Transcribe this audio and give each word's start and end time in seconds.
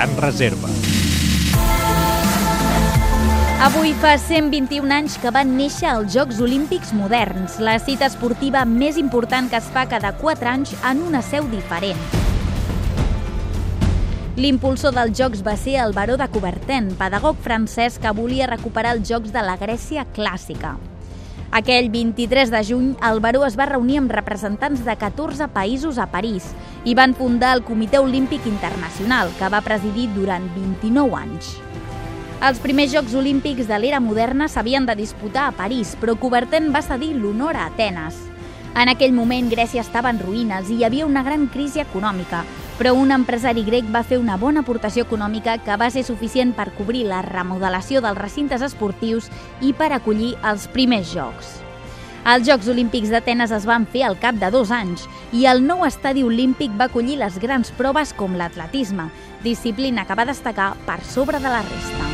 Gran 0.00 0.16
Reserva. 0.16 0.68
Avui 3.60 3.90
fa 4.00 4.14
121 4.16 4.88
anys 4.96 5.18
que 5.20 5.28
van 5.28 5.50
néixer 5.58 5.90
els 5.90 6.14
Jocs 6.14 6.38
Olímpics 6.40 6.94
moderns, 6.96 7.58
la 7.60 7.74
cita 7.76 8.08
esportiva 8.08 8.62
més 8.64 8.96
important 8.96 9.50
que 9.52 9.60
es 9.60 9.68
fa 9.74 9.84
cada 9.90 10.14
4 10.16 10.48
anys 10.48 10.72
en 10.88 11.02
una 11.04 11.20
seu 11.20 11.44
diferent. 11.52 12.00
L'impulsor 14.40 14.96
dels 14.96 15.12
Jocs 15.20 15.44
va 15.44 15.58
ser 15.60 15.76
el 15.84 15.92
baró 15.92 16.16
de 16.16 16.30
Coubertin, 16.32 16.94
pedagog 16.96 17.36
francès 17.44 18.00
que 18.00 18.14
volia 18.16 18.48
recuperar 18.48 18.96
els 18.96 19.04
Jocs 19.04 19.36
de 19.36 19.44
la 19.44 19.58
Grècia 19.60 20.08
clàssica. 20.16 20.78
Aquell 21.50 21.88
23 21.90 22.52
de 22.52 22.60
juny, 22.62 22.90
el 23.02 23.18
baró 23.18 23.40
es 23.42 23.56
va 23.58 23.66
reunir 23.66 23.96
amb 23.98 24.12
representants 24.14 24.84
de 24.86 24.94
14 24.94 25.48
països 25.50 25.96
a 25.98 26.06
París 26.12 26.44
i 26.86 26.94
van 26.94 27.10
fundar 27.18 27.56
el 27.56 27.64
Comitè 27.66 27.98
Olímpic 27.98 28.46
Internacional, 28.46 29.32
que 29.34 29.48
va 29.50 29.62
presidir 29.66 30.06
durant 30.14 30.46
29 30.54 31.18
anys. 31.18 31.56
Els 32.46 32.62
primers 32.62 32.94
Jocs 32.94 33.16
Olímpics 33.18 33.66
de 33.66 33.80
l'era 33.82 33.98
moderna 33.98 34.46
s'havien 34.46 34.86
de 34.86 34.94
disputar 34.94 35.48
a 35.48 35.56
París, 35.58 35.96
però 35.98 36.14
Coubertin 36.14 36.70
va 36.70 36.86
cedir 36.86 37.16
l'honor 37.18 37.58
a 37.58 37.66
Atenes. 37.66 38.22
En 38.78 38.86
aquell 38.86 39.12
moment 39.12 39.50
Grècia 39.50 39.82
estava 39.82 40.14
en 40.14 40.22
ruïnes 40.22 40.70
i 40.70 40.78
hi 40.78 40.86
havia 40.86 41.10
una 41.10 41.24
gran 41.26 41.48
crisi 41.50 41.82
econòmica, 41.82 42.44
però 42.80 42.94
un 42.96 43.10
empresari 43.12 43.60
grec 43.60 43.88
va 43.92 44.00
fer 44.00 44.16
una 44.16 44.38
bona 44.40 44.62
aportació 44.64 45.04
econòmica 45.04 45.58
que 45.60 45.74
va 45.76 45.90
ser 45.92 46.00
suficient 46.06 46.54
per 46.56 46.70
cobrir 46.78 47.02
la 47.04 47.18
remodelació 47.26 48.00
dels 48.00 48.16
recintes 48.16 48.64
esportius 48.64 49.28
i 49.60 49.74
per 49.76 49.90
acollir 49.92 50.30
els 50.48 50.64
primers 50.72 51.10
Jocs. 51.12 51.58
Els 52.32 52.46
Jocs 52.48 52.70
Olímpics 52.72 53.12
d'Atenes 53.12 53.52
es 53.52 53.66
van 53.68 53.84
fer 53.84 54.06
al 54.08 54.16
cap 54.22 54.38
de 54.40 54.48
dos 54.54 54.72
anys 54.72 55.04
i 55.36 55.44
el 55.50 55.60
nou 55.66 55.84
estadi 55.84 56.24
olímpic 56.24 56.72
va 56.80 56.88
acollir 56.88 57.18
les 57.20 57.36
grans 57.42 57.68
proves 57.76 58.14
com 58.16 58.38
l'atletisme, 58.40 59.10
disciplina 59.44 60.08
que 60.08 60.16
va 60.16 60.28
destacar 60.32 60.72
per 60.88 61.02
sobre 61.04 61.36
de 61.36 61.52
la 61.52 61.60
resta. 61.68 62.09